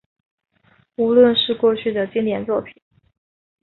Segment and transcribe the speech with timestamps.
[0.95, 2.73] 无论是过去的经典作品